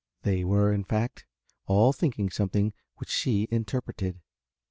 [0.23, 1.27] They were, in fact,
[1.67, 4.19] all thinking something which she interpreted."